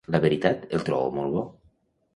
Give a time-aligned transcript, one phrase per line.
[0.13, 1.47] La veritat el trobo molt bo.